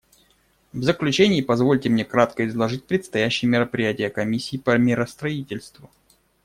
[0.73, 5.91] В заключение позвольте мне кратко изложить предстоящие мероприятия Комиссии по миростроительству.